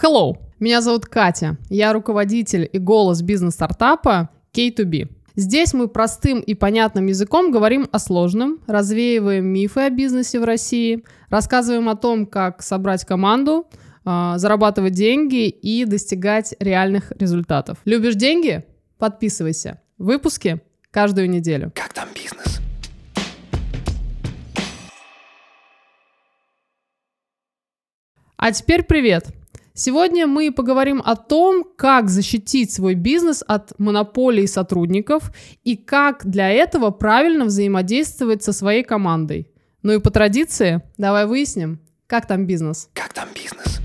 [0.00, 5.08] Hello, меня зовут Катя, я руководитель и голос бизнес-стартапа K2B.
[5.34, 11.02] Здесь мы простым и понятным языком говорим о сложном, развеиваем мифы о бизнесе в России,
[11.30, 13.66] рассказываем о том, как собрать команду,
[14.04, 17.78] а, зарабатывать деньги и достигать реальных результатов.
[17.84, 18.64] Любишь деньги?
[18.98, 19.80] Подписывайся.
[19.98, 20.60] Выпуски
[20.92, 21.72] каждую неделю.
[21.74, 22.60] Как там бизнес?
[28.36, 29.34] А теперь привет!
[29.80, 35.30] Сегодня мы поговорим о том, как защитить свой бизнес от монополии сотрудников
[35.62, 39.48] и как для этого правильно взаимодействовать со своей командой.
[39.84, 41.78] Ну и по традиции, давай выясним,
[42.08, 42.90] как там бизнес.
[42.92, 43.78] Как там бизнес?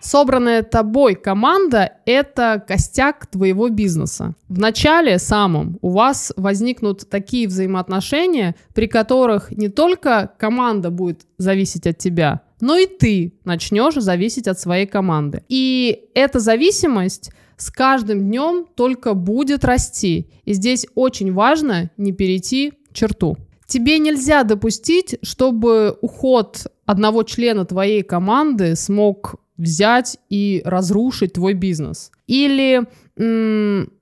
[0.00, 4.34] Собранная тобой команда— это костяк твоего бизнеса.
[4.48, 11.86] В начале самом у вас возникнут такие взаимоотношения, при которых не только команда будет зависеть
[11.86, 15.42] от тебя, но и ты начнешь зависеть от своей команды.
[15.48, 20.30] И эта зависимость с каждым днем только будет расти.
[20.44, 23.36] И здесь очень важно не перейти черту.
[23.66, 32.10] Тебе нельзя допустить, чтобы уход одного члена твоей команды смог взять и разрушить твой бизнес.
[32.26, 33.92] Или м-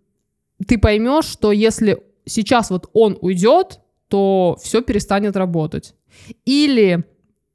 [0.66, 5.94] ты поймешь, что если сейчас вот он уйдет, то все перестанет работать.
[6.44, 7.04] Или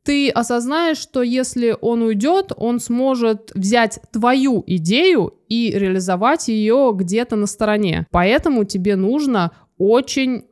[0.03, 7.35] ты осознаешь, что если он уйдет, он сможет взять твою идею и реализовать ее где-то
[7.35, 8.07] на стороне.
[8.11, 10.45] Поэтому тебе нужно очень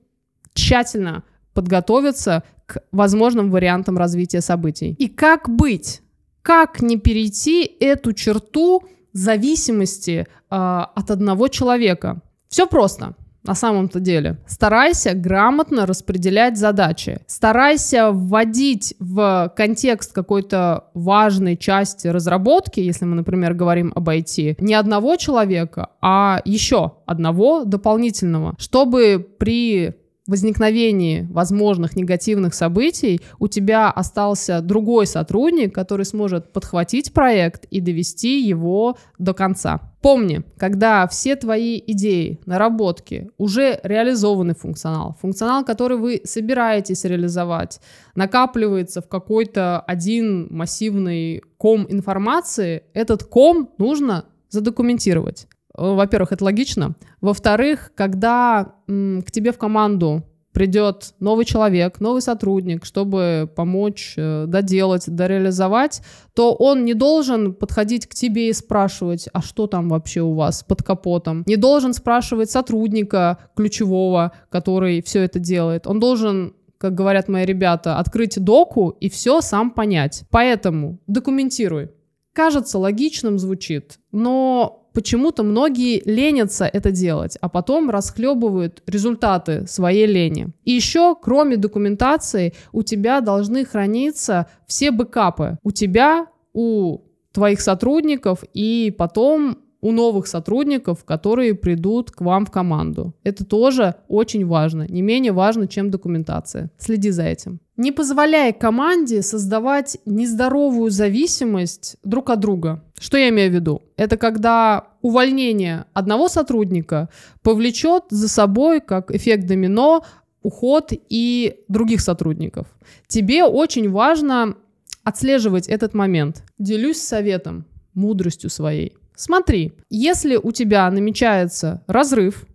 [0.53, 4.95] тщательно подготовиться к возможным вариантам развития событий.
[4.97, 6.01] И как быть?
[6.41, 12.21] как не перейти эту черту зависимости э, от одного человека?
[12.49, 13.15] Все просто.
[13.43, 14.37] На самом-то деле.
[14.45, 17.19] Старайся грамотно распределять задачи.
[17.25, 24.75] Старайся вводить в контекст какой-то важной части разработки, если мы, например, говорим об IT, не
[24.75, 29.95] одного человека, а еще одного дополнительного, чтобы при
[30.27, 38.41] возникновении возможных негативных событий у тебя остался другой сотрудник, который сможет подхватить проект и довести
[38.41, 39.91] его до конца.
[40.01, 47.79] Помни, когда все твои идеи, наработки, уже реализованный функционал, функционал, который вы собираетесь реализовать,
[48.15, 55.47] накапливается в какой-то один массивный ком информации, этот ком нужно задокументировать.
[55.77, 56.95] Э, во-первых, это логично.
[57.21, 60.23] Во-вторых, когда м, к тебе в команду
[60.53, 66.01] придет новый человек, новый сотрудник, чтобы помочь э, доделать, дореализовать,
[66.33, 70.63] то он не должен подходить к тебе и спрашивать, а что там вообще у вас
[70.63, 71.43] под капотом.
[71.45, 75.87] Не должен спрашивать сотрудника ключевого, который все это делает.
[75.87, 80.23] Он должен как говорят мои ребята, открыть доку и все сам понять.
[80.31, 81.91] Поэтому документируй.
[82.33, 90.49] Кажется, логичным звучит, но почему-то многие ленятся это делать, а потом расхлебывают результаты своей лени.
[90.63, 95.57] И еще, кроме документации, у тебя должны храниться все бэкапы.
[95.63, 96.99] У тебя, у
[97.31, 103.13] твоих сотрудников и потом у новых сотрудников, которые придут к вам в команду.
[103.23, 106.71] Это тоже очень важно, не менее важно, чем документация.
[106.77, 107.59] Следи за этим.
[107.77, 112.83] Не позволяй команде создавать нездоровую зависимость друг от друга.
[112.99, 113.81] Что я имею в виду?
[113.97, 117.09] Это когда увольнение одного сотрудника
[117.41, 120.03] повлечет за собой, как эффект домино,
[120.43, 122.67] уход и других сотрудников.
[123.07, 124.55] Тебе очень важно
[125.03, 126.43] отслеживать этот момент.
[126.59, 127.65] Делюсь советом,
[127.95, 128.93] мудростью своей.
[129.21, 132.47] Смотри, если у тебя намечается разрыв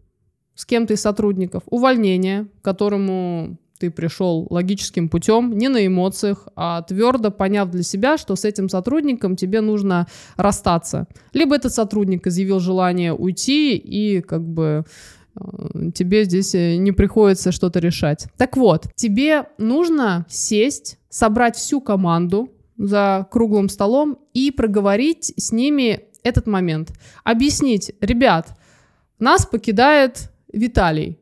[0.56, 7.30] с кем-то из сотрудников, увольнение, которому ты пришел логическим путем, не на эмоциях, а твердо
[7.30, 11.06] поняв для себя, что с этим сотрудником тебе нужно расстаться.
[11.32, 14.84] Либо этот сотрудник изъявил желание уйти, и как бы
[15.36, 18.26] э, тебе здесь э, не приходится что-то решать.
[18.38, 26.06] Так вот, тебе нужно сесть, собрать всю команду за круглым столом и проговорить с ними
[26.26, 26.92] этот момент.
[27.24, 28.58] Объяснить, ребят,
[29.18, 31.18] нас покидает Виталий.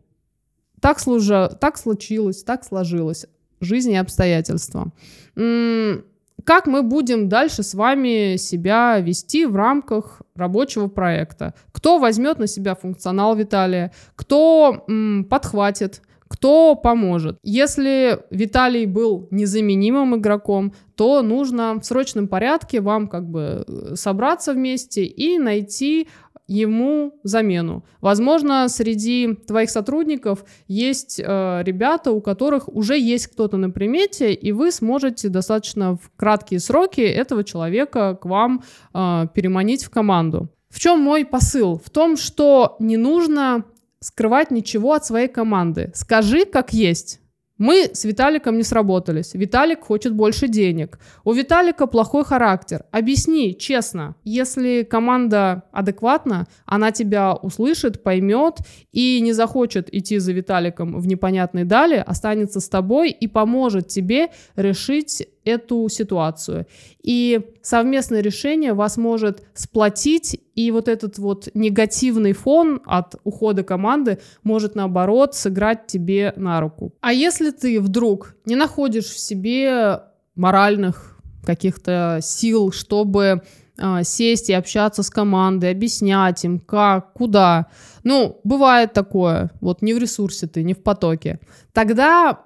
[0.80, 3.26] Так, служа, так случилось, так сложилось.
[3.60, 4.92] Жизнь и обстоятельства.
[5.34, 11.54] Как мы будем дальше с вами себя вести в рамках рабочего проекта?
[11.72, 13.92] Кто возьмет на себя функционал Виталия?
[14.14, 16.02] Кто м, подхватит?
[16.28, 17.38] Кто поможет?
[17.42, 24.52] Если Виталий был незаменимым игроком, то нужно в срочном порядке вам как бы э, собраться
[24.52, 26.08] вместе и найти
[26.46, 27.84] ему замену.
[28.00, 34.52] Возможно, среди твоих сотрудников есть э, ребята, у которых уже есть кто-то на примете, и
[34.52, 38.62] вы сможете достаточно в краткие сроки этого человека к вам
[38.92, 40.50] э, переманить в команду.
[40.68, 41.80] В чем мой посыл?
[41.82, 43.64] В том, что не нужно
[44.04, 45.90] скрывать ничего от своей команды.
[45.94, 47.20] Скажи, как есть.
[47.56, 49.32] Мы с Виталиком не сработались.
[49.34, 50.98] Виталик хочет больше денег.
[51.24, 52.84] У Виталика плохой характер.
[52.90, 54.16] Объясни честно.
[54.24, 58.58] Если команда адекватна, она тебя услышит, поймет
[58.90, 64.30] и не захочет идти за Виталиком в непонятной дали, останется с тобой и поможет тебе
[64.56, 66.66] решить эту ситуацию.
[67.02, 74.18] И совместное решение вас может сплотить, и вот этот вот негативный фон от ухода команды
[74.42, 76.94] может, наоборот, сыграть тебе на руку.
[77.00, 80.00] А если ты вдруг не находишь в себе
[80.34, 83.42] моральных каких-то сил, чтобы
[83.78, 87.66] а, сесть и общаться с командой, объяснять им, как, куда.
[88.04, 91.40] Ну, бывает такое, вот не в ресурсе ты, не в потоке.
[91.72, 92.44] Тогда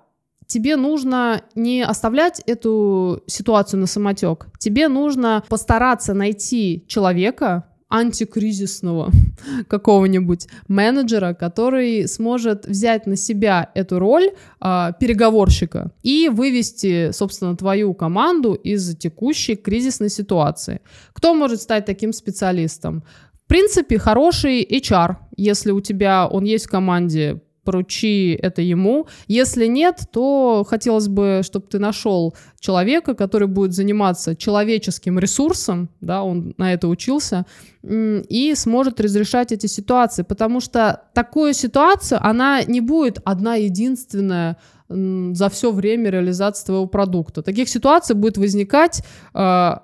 [0.49, 4.47] тебе нужно не оставлять эту ситуацию на самотек.
[4.59, 9.11] Тебе нужно постараться найти человека, антикризисного
[9.69, 14.31] какого-нибудь менеджера, который сможет взять на себя эту роль
[14.61, 20.81] э, переговорщика и вывести, собственно, твою команду из текущей кризисной ситуации.
[21.13, 23.05] Кто может стать таким специалистом?
[23.45, 29.09] В принципе, хороший HR, если у тебя он есть в команде, поручи это ему.
[29.27, 36.23] Если нет, то хотелось бы, чтобы ты нашел человека, который будет заниматься человеческим ресурсом, да,
[36.23, 37.45] он на это учился,
[37.83, 44.57] и сможет разрешать эти ситуации, потому что такую ситуацию, она не будет одна единственная
[44.89, 47.43] за все время реализации твоего продукта.
[47.43, 49.03] Таких ситуаций будет возникать
[49.35, 49.75] э,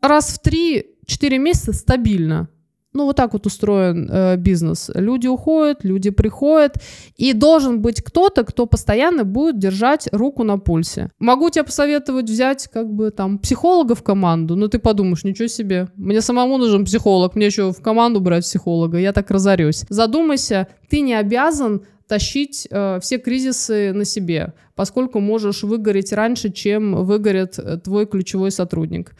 [0.00, 2.48] раз в 3-4 месяца стабильно.
[2.94, 4.88] Ну, вот так вот устроен э, бизнес.
[4.94, 6.76] Люди уходят, люди приходят,
[7.16, 11.10] и должен быть кто-то, кто постоянно будет держать руку на пульсе.
[11.18, 15.88] Могу тебе посоветовать взять, как бы, там, психолога в команду, но ты подумаешь, ничего себе,
[15.96, 19.84] мне самому нужен психолог, мне еще в команду брать психолога, я так разорюсь.
[19.88, 27.04] Задумайся, ты не обязан тащить э, все кризисы на себе, поскольку можешь выгореть раньше, чем
[27.04, 29.16] выгорит э, твой ключевой сотрудник.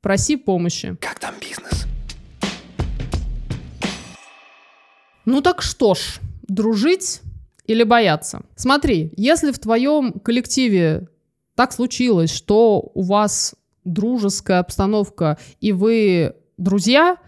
[0.00, 0.96] Проси помощи.
[1.00, 1.86] Как там бизнес?
[5.30, 7.20] Ну так что ж, дружить
[7.66, 8.40] или бояться?
[8.56, 11.08] Смотри, если в твоем коллективе
[11.54, 13.54] так случилось, что у вас
[13.84, 17.18] дружеская обстановка и вы друзья,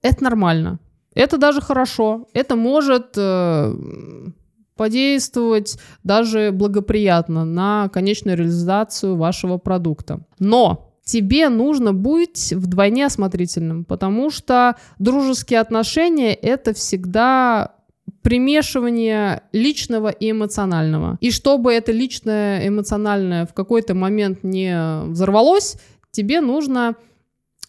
[0.00, 0.78] это нормально.
[1.12, 2.28] Это даже хорошо.
[2.34, 3.74] Это может э,
[4.76, 10.20] подействовать даже благоприятно на конечную реализацию вашего продукта.
[10.38, 17.74] Но тебе нужно быть вдвойне осмотрительным, потому что дружеские отношения— это всегда
[18.22, 21.18] примешивание личного и эмоционального.
[21.20, 25.78] И чтобы это личное, эмоциональное в какой-то момент не взорвалось,
[26.12, 26.94] тебе нужно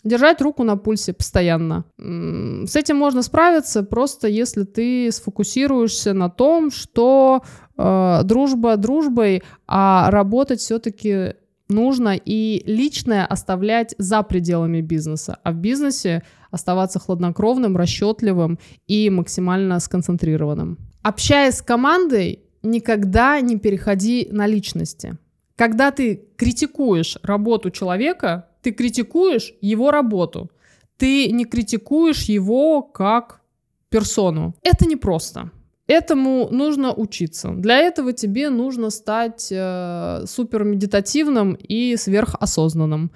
[0.04, 1.86] держать руку на пульсе постоянно.
[1.98, 7.44] С этим можно справиться просто если ты сфокусируешься на том, что
[7.78, 11.36] э, дружба дружбой, а работать все-таки
[11.72, 19.80] нужно и личное оставлять за пределами бизнеса, а в бизнесе оставаться хладнокровным, расчетливым и максимально
[19.80, 20.78] сконцентрированным.
[21.02, 25.18] Общаясь с командой, никогда не переходи на личности.
[25.56, 30.52] Когда ты критикуешь работу человека, ты критикуешь его работу.
[30.98, 33.42] Ты не критикуешь его как
[33.90, 34.56] персону.
[34.62, 35.52] Это непросто.
[35.88, 37.50] Этому нужно учиться.
[37.50, 43.12] Для этого тебе нужно стать э, супер медитативным и сверхосознанным.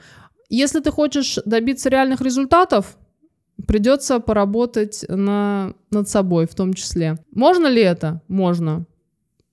[0.50, 2.98] Если ты хочешь добиться реальных результатов,
[3.68, 7.18] придется поработать на, над собой в том числе.
[7.32, 8.22] Можно ли это?
[8.28, 8.86] Можно.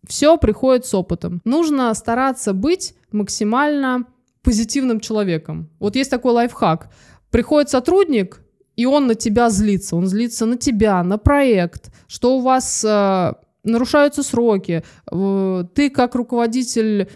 [0.06, 1.40] Все приходит с опытом.
[1.44, 4.06] Нужно стараться быть максимально
[4.42, 5.70] позитивным человеком.
[5.78, 6.90] Вот есть такой лайфхак.
[7.30, 8.42] Приходит сотрудник,
[8.76, 13.32] и он на тебя злится, он злится на тебя, на проект, что у вас э,
[13.64, 17.08] нарушаются сроки, э, ты как руководитель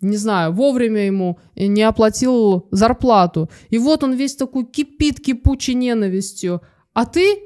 [0.00, 3.50] не знаю, вовремя ему не оплатил зарплату.
[3.68, 6.62] И вот он весь такой кипит кипучей ненавистью.
[6.94, 7.42] А ты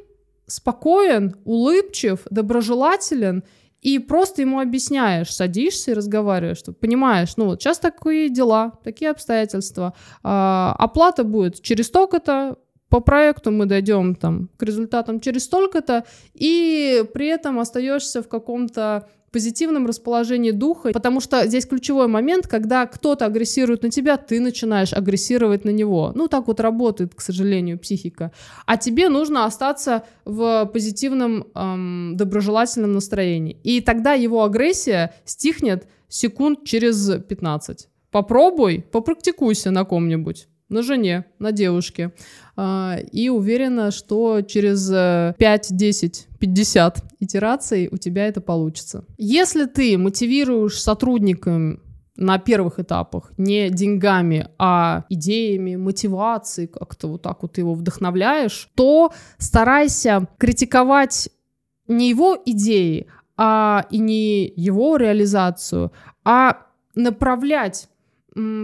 [0.46, 3.42] спокоен, улыбчив, доброжелателен
[3.80, 9.10] и просто ему объясняешь, садишься и разговариваешь, что понимаешь, ну вот сейчас такие дела, такие
[9.10, 12.58] обстоятельства, а, оплата будет через столько-то,
[12.92, 19.08] по проекту мы дойдем там к результатам через столько-то, и при этом остаешься в каком-то
[19.30, 24.92] позитивном расположении духа, потому что здесь ключевой момент, когда кто-то агрессирует на тебя, ты начинаешь
[24.92, 26.12] агрессировать на него.
[26.14, 28.30] Ну, так вот работает, к сожалению, психика.
[28.66, 33.56] А тебе нужно остаться в позитивном, эм, доброжелательном настроении.
[33.64, 37.88] И тогда его агрессия стихнет секунд через 15.
[38.10, 42.12] Попробуй, попрактикуйся на ком-нибудь на жене, на девушке.
[42.56, 49.04] А, и уверена, что через 5, 10, 50 итераций у тебя это получится.
[49.18, 51.80] Если ты мотивируешь сотрудникам
[52.16, 59.12] на первых этапах не деньгами, а идеями, мотивацией, как-то вот так вот его вдохновляешь, то
[59.38, 61.30] старайся критиковать
[61.88, 65.92] не его идеи, а и не его реализацию,
[66.24, 67.88] а направлять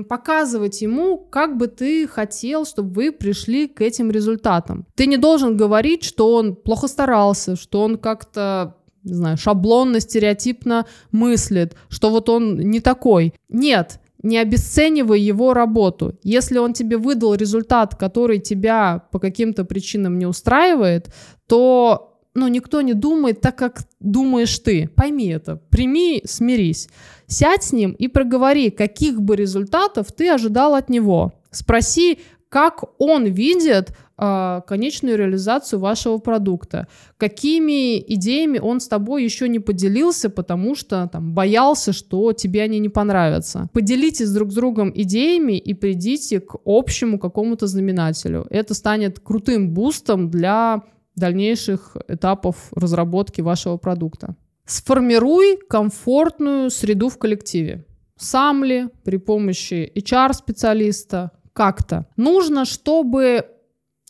[0.09, 4.87] показывать ему, как бы ты хотел, чтобы вы пришли к этим результатам.
[4.95, 10.87] Ты не должен говорить, что он плохо старался, что он как-то не знаю, шаблонно, стереотипно
[11.13, 13.33] мыслит, что вот он не такой.
[13.49, 16.19] Нет, не обесценивай его работу.
[16.23, 21.13] Если он тебе выдал результат, который тебя по каким-то причинам не устраивает,
[21.47, 22.08] то
[22.39, 24.89] ну, никто не думает так, как думаешь ты.
[24.95, 26.89] Пойми это, прими, смирись.
[27.27, 31.33] Сядь с ним и проговори, каких бы результатов ты ожидал от него.
[31.51, 32.19] Спроси,
[32.49, 39.59] как он видит э, конечную реализацию вашего продукта, какими идеями он с тобой еще не
[39.59, 43.69] поделился, потому что там боялся, что тебе они не понравятся.
[43.73, 48.47] Поделитесь друг с другом идеями и придите к общему какому-то знаменателю.
[48.51, 50.83] Это станет крутым бустом для
[51.19, 54.37] дальнейших этапов разработки вашего продукта.
[54.65, 57.85] Сформируй комфортную среду в коллективе.
[58.17, 62.07] Сам ли, при помощи HR-специалиста, как-то.
[62.17, 63.47] Нужно, чтобы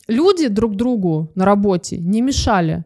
[0.07, 2.83] люди друг другу на работе не мешали,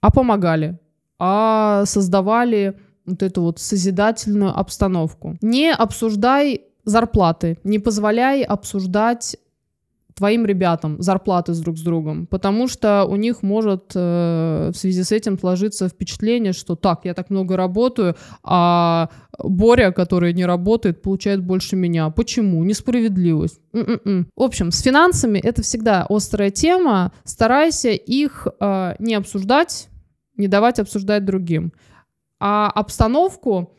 [0.00, 0.78] а помогали,
[1.18, 5.36] а создавали вот эту вот созидательную обстановку.
[5.40, 9.36] Не обсуждай зарплаты, не позволяй обсуждать
[10.14, 15.02] твоим ребятам зарплаты с друг с другом, потому что у них может э, в связи
[15.02, 21.02] с этим сложиться впечатление, что так, я так много работаю, а Боря, который не работает,
[21.02, 22.10] получает больше меня.
[22.10, 22.62] Почему?
[22.64, 23.60] Несправедливость.
[23.72, 24.28] М-м-м.
[24.36, 27.12] В общем, с финансами это всегда острая тема.
[27.24, 29.88] Старайся их э, не обсуждать,
[30.36, 31.72] не давать обсуждать другим.
[32.38, 33.72] А обстановку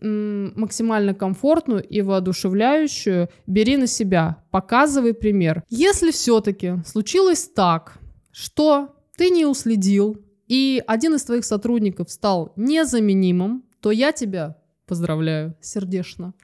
[0.00, 5.62] максимально комфортную и воодушевляющую, бери на себя, показывай пример.
[5.68, 7.98] Если все-таки случилось так,
[8.32, 10.16] что ты не уследил,
[10.48, 16.34] и один из твоих сотрудников стал незаменимым, то я тебя поздравляю сердечно.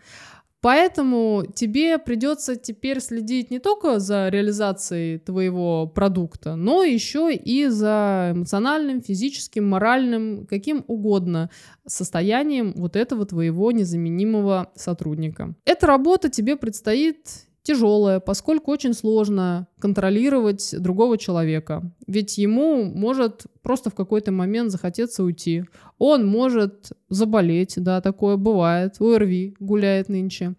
[0.67, 8.33] Поэтому тебе придется теперь следить не только за реализацией твоего продукта, но еще и за
[8.35, 11.51] эмоциональным, физическим, моральным, каким угодно
[11.87, 15.55] состоянием вот этого твоего незаменимого сотрудника.
[15.65, 21.83] Эта работа тебе предстоит тяжелая, поскольку очень сложно контролировать другого человека.
[22.07, 25.65] Ведь ему может просто в какой-то момент захотеться уйти.
[25.99, 29.01] Он может заболеть, да, такое бывает.
[29.01, 30.55] ОРВИ гуляет нынче.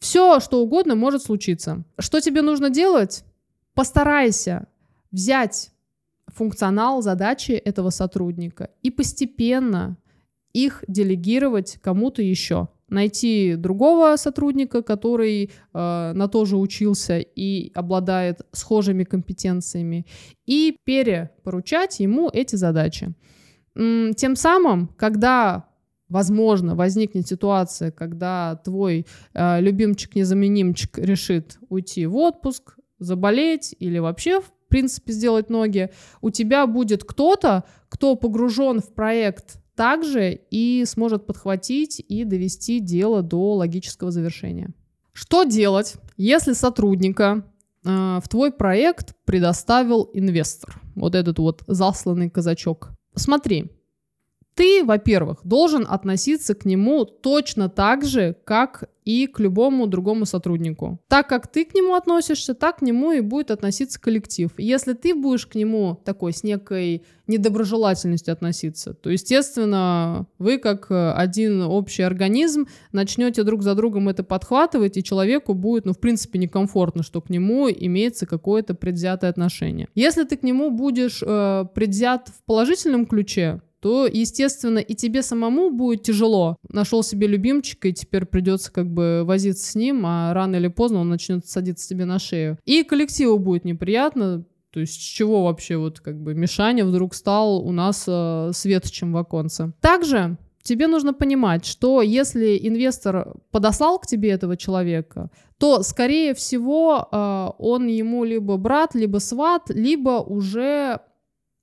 [0.00, 1.84] Все, что угодно может случиться.
[1.96, 3.24] Что тебе нужно делать?
[3.74, 4.66] Постарайся
[5.12, 5.70] взять
[6.26, 9.96] функционал задачи этого сотрудника и постепенно
[10.52, 18.42] их делегировать кому-то еще найти другого сотрудника, который э, на то же учился и обладает
[18.52, 20.06] схожими компетенциями,
[20.46, 23.14] и перепоручать ему эти задачи.
[23.74, 25.64] Тем самым, когда
[26.08, 34.52] возможно, возникнет ситуация, когда твой э, любимчик-незаменимчик решит уйти в отпуск, заболеть или вообще, в
[34.68, 42.04] принципе, сделать ноги, у тебя будет кто-то, кто погружен в проект также и сможет подхватить
[42.06, 44.72] и довести дело до логического завершения.
[45.12, 47.44] Что делать, если сотрудника
[47.84, 50.80] э, в твой проект предоставил инвестор?
[50.94, 52.92] Вот этот вот засланный казачок.
[53.14, 53.72] Смотри,
[54.54, 61.00] ты, во-первых, должен относиться к нему точно так же, как и к любому другому сотруднику.
[61.08, 64.50] Так как ты к нему относишься, так к нему и будет относиться коллектив.
[64.58, 71.12] Если ты будешь к нему такой с некой недоброжелательностью относиться, то, естественно, вы как э,
[71.12, 76.38] один общий организм начнете друг за другом это подхватывать, и человеку будет, ну, в принципе,
[76.38, 79.88] некомфортно, что к нему имеется какое-то предвзятое отношение.
[79.94, 85.70] Если ты к нему будешь э, предвзят в положительном ключе, то, естественно, и тебе самому
[85.70, 86.56] будет тяжело.
[86.68, 91.00] Нашел себе любимчика, и теперь придется как бы возиться с ним, а рано или поздно
[91.00, 92.58] он начнет садиться тебе на шею.
[92.64, 97.58] И коллективу будет неприятно, то есть с чего вообще вот как бы Мишаня вдруг стал
[97.58, 99.72] у нас э, светочем в оконце.
[99.80, 107.08] Также тебе нужно понимать, что если инвестор подослал к тебе этого человека, то, скорее всего,
[107.10, 111.00] э, он ему либо брат, либо сват, либо уже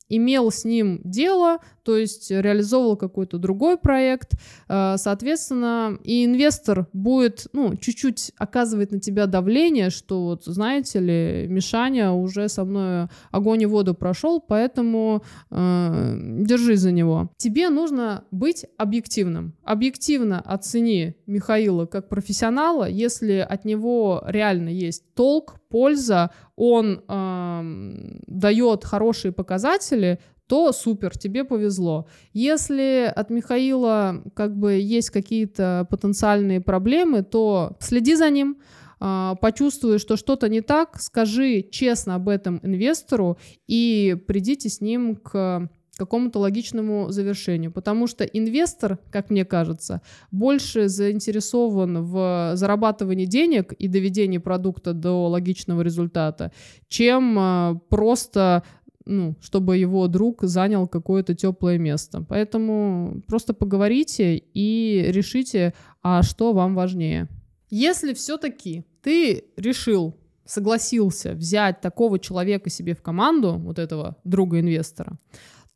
[0.10, 1.60] имел с ним дело,
[1.90, 4.34] то есть реализовывал какой-то другой проект,
[4.68, 11.48] э, соответственно, и инвестор будет, ну, чуть-чуть оказывать на тебя давление, что вот, знаете ли,
[11.50, 17.32] Мишаня уже со мной огонь и воду прошел, поэтому э, держи за него.
[17.38, 19.56] Тебе нужно быть объективным.
[19.64, 28.84] Объективно оцени Михаила как профессионала, если от него реально есть толк, польза, он э, дает
[28.84, 30.20] хорошие показатели,
[30.50, 32.08] то супер, тебе повезло.
[32.34, 38.58] Если от Михаила как бы есть какие-то потенциальные проблемы, то следи за ним,
[39.00, 43.38] э, почувствуй, что что-то не так, скажи честно об этом инвестору
[43.68, 47.72] и придите с ним к какому-то логичному завершению.
[47.72, 50.02] Потому что инвестор, как мне кажется,
[50.32, 56.52] больше заинтересован в зарабатывании денег и доведении продукта до логичного результата,
[56.88, 58.64] чем а, просто
[59.06, 62.26] ну, чтобы его друг занял какое-то теплое место.
[62.28, 67.28] Поэтому просто поговорите и решите, а что вам важнее.
[67.70, 70.16] Если все-таки ты решил
[70.46, 75.20] согласился взять такого человека себе в команду, вот этого друга-инвестора,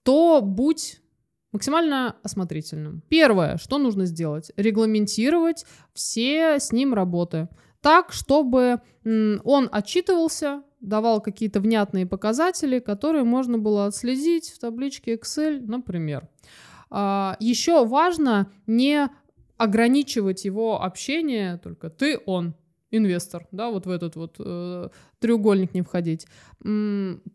[0.02, 1.00] то будь
[1.52, 3.04] максимально осмотрительным.
[3.08, 7.48] Первое, что нужно сделать, регламентировать все с ним работы
[7.82, 15.60] так, чтобы он отчитывался, давал какие-то внятные показатели, которые можно было отследить в табличке Excel,
[15.66, 16.28] например.
[16.90, 19.10] А, Еще важно не
[19.58, 22.56] ограничивать его общение только ты, он
[22.92, 26.28] инвестор, да, вот в этот вот э, треугольник не входить.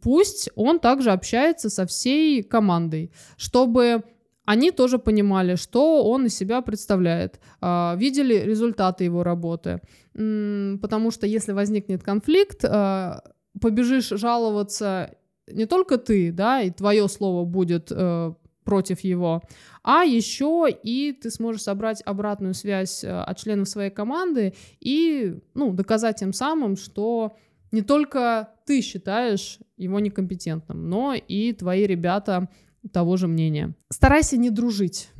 [0.02, 4.04] Пусть он также общается со всей командой, чтобы
[4.44, 9.80] они тоже понимали, что он из себя представляет, э, видели результаты его работы,
[10.12, 13.20] потому что если возникнет конфликт, э,
[13.60, 15.14] побежишь жаловаться
[15.46, 18.32] не только ты, да, и твое слово будет э,
[18.64, 19.42] против его,
[19.82, 25.72] а еще и ты сможешь собрать обратную связь э, от членов своей команды и ну,
[25.72, 27.36] доказать тем самым, что
[27.72, 32.48] не только ты считаешь его некомпетентным, но и твои ребята
[32.92, 33.74] того же мнения.
[33.90, 35.10] Старайся не дружить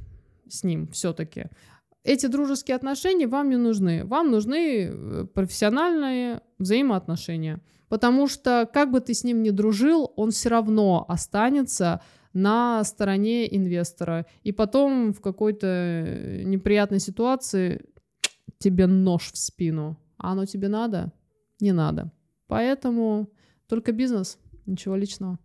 [0.49, 1.47] с ним все-таки.
[2.09, 4.03] Эти дружеские отношения вам не нужны.
[4.07, 7.61] Вам нужны э, профессиональные взаимоотношения.
[7.91, 12.01] Потому что как бы ты с ним ни дружил, он все равно останется
[12.33, 14.25] на стороне инвестора.
[14.43, 17.85] И потом в какой-то э, неприятной ситуации
[18.59, 19.99] тебе нож в спину.
[20.17, 21.13] А оно тебе надо?
[21.61, 22.11] Не надо.
[22.47, 23.29] Поэтому
[23.69, 25.39] только бизнес, ничего личного.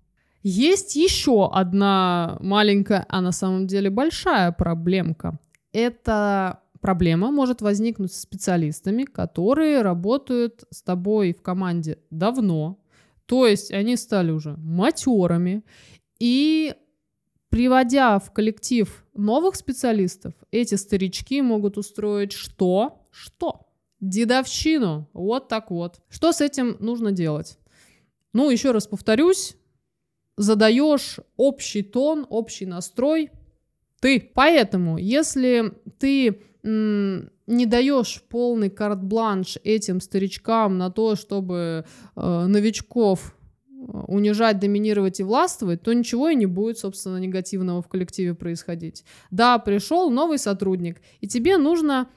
[0.43, 5.38] Есть еще одна маленькая, а на самом деле большая проблемка.
[5.74, 12.80] Эта проблема может возникнуть с специалистами, которые работают с тобой в команде давно,
[13.26, 15.64] то есть они стали уже матерами,
[16.20, 16.76] и
[17.50, 23.08] приводя в коллектив новых специалистов, эти старички могут устроить что?
[23.12, 23.68] Что?
[24.00, 25.10] Дедовщину.
[25.14, 26.02] Вот так вот.
[26.10, 27.58] Что с этим нужно делать?
[28.34, 29.56] Ну, еще раз повторюсь,
[30.36, 33.32] задаешь общий тон, общий настрой
[34.04, 34.20] ты.
[34.34, 41.86] Поэтому, если ты не даешь полный карт-бланш этим старичкам на то, чтобы
[42.16, 43.36] э, новичков
[44.08, 49.06] унижать, доминировать и властвовать, то ничего и не будет, собственно, негативного в коллективе происходить.
[49.32, 52.10] Да, пришел новый сотрудник, и тебе нужно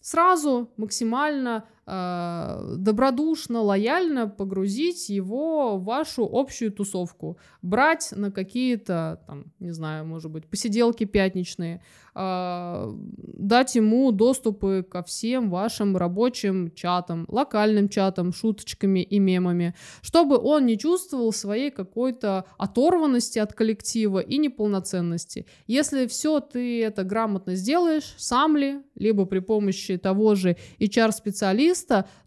[0.00, 9.46] сразу максимально э, добродушно, лояльно погрузить его в вашу общую тусовку, брать на какие-то, там,
[9.58, 11.82] не знаю, может быть, посиделки пятничные,
[12.14, 20.38] э, дать ему доступы ко всем вашим рабочим чатам, локальным чатам, шуточками и мемами, чтобы
[20.38, 25.46] он не чувствовал своей какой-то оторванности от коллектива и неполноценности.
[25.66, 31.69] Если все ты это грамотно сделаешь, сам ли, либо при помощи того же HR-специалиста,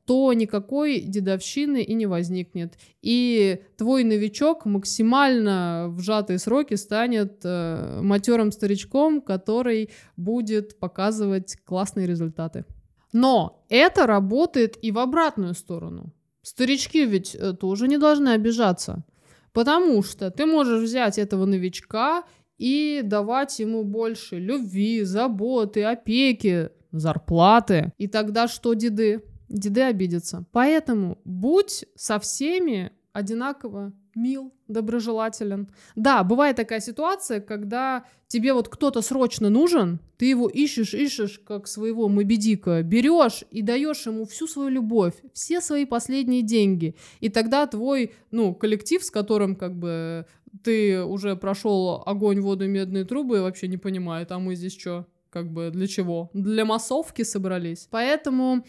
[0.05, 2.73] то никакой дедовщины и не возникнет.
[3.01, 12.07] И твой новичок максимально в сжатые сроки станет э, матерым старичком, который будет показывать классные
[12.07, 12.65] результаты.
[13.13, 16.13] Но это работает и в обратную сторону.
[16.41, 19.05] Старички ведь э, тоже не должны обижаться.
[19.53, 22.23] Потому что ты можешь взять этого новичка
[22.57, 27.93] и давать ему больше любви, заботы, опеки, зарплаты.
[27.97, 29.23] И тогда что, деды?
[29.53, 30.45] Деды обидятся.
[30.51, 35.69] Поэтому будь со всеми одинаково мил, доброжелателен.
[35.95, 41.67] Да, бывает такая ситуация, когда тебе вот кто-то срочно нужен, ты его ищешь, ищешь, как
[41.67, 46.95] своего мобедика, берешь и даешь ему всю свою любовь, все свои последние деньги.
[47.21, 50.25] И тогда твой, ну, коллектив, с которым как бы
[50.63, 55.07] ты уже прошел огонь, воду, медные трубы, вообще не понимает, а мы здесь что?
[55.33, 56.29] Как бы для чего?
[56.35, 57.87] Для массовки собрались.
[57.89, 58.63] Поэтому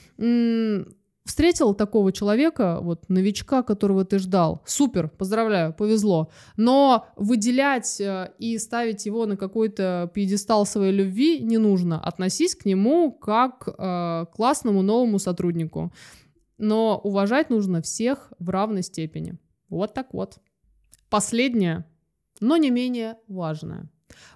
[1.27, 6.31] встретил такого человека, вот новичка, которого ты ждал, супер, поздравляю, повезло.
[6.57, 12.01] Но выделять э, и ставить его на какой-то пьедестал своей любви не нужно.
[12.01, 15.93] Относись к нему как э, к классному новому сотруднику.
[16.57, 19.39] Но уважать нужно всех в равной степени.
[19.69, 20.39] Вот так вот.
[21.11, 21.85] Последнее,
[22.41, 23.91] но не менее важное.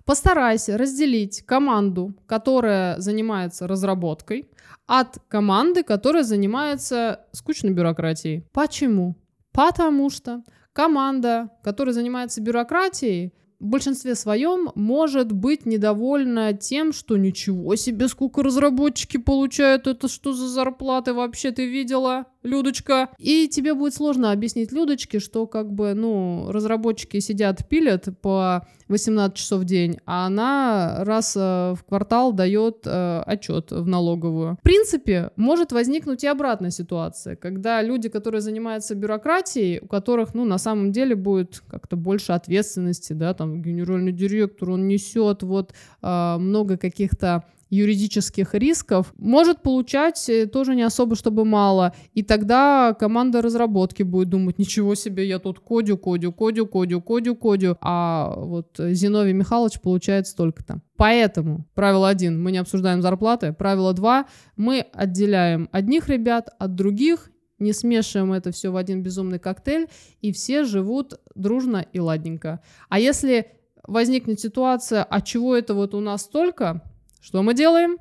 [0.05, 4.49] Постарайся разделить команду, которая занимается разработкой,
[4.87, 8.47] от команды, которая занимается скучной бюрократией.
[8.53, 9.17] Почему?
[9.53, 17.75] Потому что команда, которая занимается бюрократией, в большинстве своем может быть недовольна тем, что ничего
[17.75, 22.27] себе, сколько разработчики получают, это что за зарплаты вообще ты видела?
[22.43, 23.11] Людочка.
[23.19, 29.37] И тебе будет сложно объяснить Людочке, что как бы, ну, разработчики сидят, пилят по 18
[29.37, 34.57] часов в день, а она раз э, в квартал дает э, отчет в налоговую.
[34.61, 40.45] В принципе, может возникнуть и обратная ситуация, когда люди, которые занимаются бюрократией, у которых, ну,
[40.45, 46.37] на самом деле будет как-то больше ответственности, да, там, генеральный директор, он несет вот э,
[46.39, 51.95] много каких-то юридических рисков, может получать э, тоже не особо, чтобы мало.
[52.15, 57.37] И тогда команда разработки будет думать, ничего себе, я тут кодю, кодю, кодю, кодю, кодю,
[57.37, 60.81] кодю, а вот Зиновий Михайлович получает столько-то.
[60.97, 63.53] Поэтому правило один, мы не обсуждаем зарплаты.
[63.53, 64.27] Правило два,
[64.57, 69.89] мы отделяем одних ребят от других, не смешиваем это все в один безумный коктейль,
[70.21, 72.61] и все живут дружно и ладненько.
[72.89, 73.53] А если
[73.87, 76.83] возникнет ситуация, а чего это вот у нас столько,
[77.21, 77.99] что мы делаем?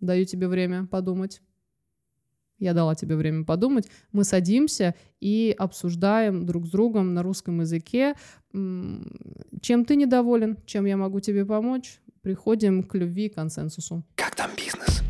[0.00, 1.40] Даю тебе время подумать.
[2.58, 3.88] Я дала тебе время подумать.
[4.12, 8.14] Мы садимся и обсуждаем друг с другом на русском языке,
[8.52, 12.00] чем ты недоволен, чем я могу тебе помочь.
[12.20, 14.04] Приходим к любви и консенсусу.
[14.14, 15.02] Как там бизнес?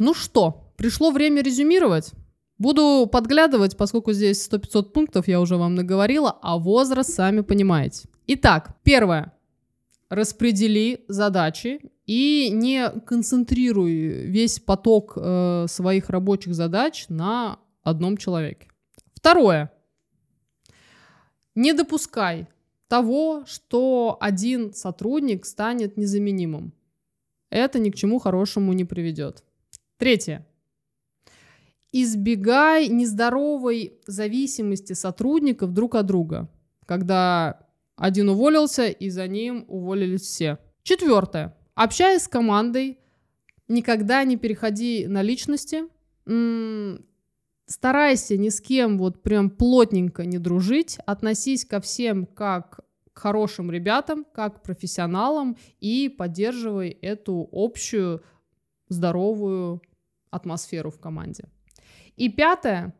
[0.00, 2.12] Ну что, пришло время резюмировать.
[2.58, 8.08] Буду подглядывать, поскольку здесь 100-500 пунктов, я уже вам наговорила, а возраст сами понимаете.
[8.26, 9.32] Итак, первое
[10.08, 13.92] распредели задачи и не концентрируй
[14.26, 18.68] весь поток э, своих рабочих задач на одном человеке.
[19.14, 19.72] Второе.
[21.54, 22.48] Не допускай
[22.88, 26.72] того, что один сотрудник станет незаменимым.
[27.50, 29.44] Это ни к чему хорошему не приведет.
[29.96, 30.46] Третье.
[31.92, 36.48] Избегай нездоровой зависимости сотрудников друг от друга,
[36.86, 37.63] когда
[37.96, 40.58] один уволился, и за ним уволились все.
[40.82, 41.56] Четвертое.
[41.74, 42.98] Общаясь с командой,
[43.68, 45.84] никогда не переходи на личности.
[47.66, 50.98] Старайся ни с кем вот прям плотненько не дружить.
[51.06, 52.80] Относись ко всем как
[53.12, 58.22] к хорошим ребятам, как к профессионалам и поддерживай эту общую
[58.88, 59.82] здоровую
[60.30, 61.44] атмосферу в команде.
[62.16, 62.94] И пятое,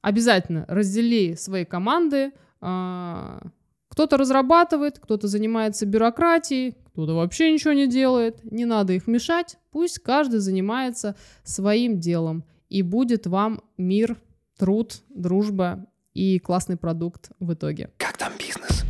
[0.00, 3.40] обязательно раздели свои команды, а,
[3.98, 8.38] кто-то разрабатывает, кто-то занимается бюрократией, кто-то вообще ничего не делает.
[8.44, 9.56] Не надо их мешать.
[9.72, 12.44] Пусть каждый занимается своим делом.
[12.68, 14.16] И будет вам мир,
[14.56, 15.84] труд, дружба
[16.14, 17.90] и классный продукт в итоге.
[17.96, 18.84] Как там бизнес?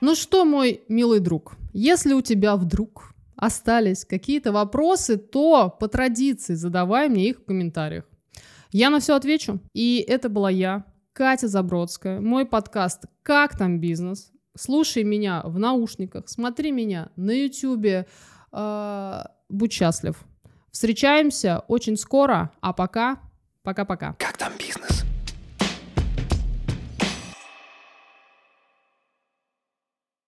[0.00, 6.54] Ну что, мой милый друг, если у тебя вдруг остались какие-то вопросы, то по традиции
[6.54, 8.04] задавай мне их в комментариях.
[8.72, 9.60] Я на все отвечу.
[9.74, 14.32] И это была я, Катя Забродская, мой подкаст «Как там бизнес?».
[14.56, 18.08] Слушай меня в наушниках, смотри меня на ютюбе,
[18.50, 20.16] э, будь счастлив.
[20.72, 23.20] Встречаемся очень скоро, а пока,
[23.62, 24.16] пока-пока.
[24.18, 25.03] Как там бизнес?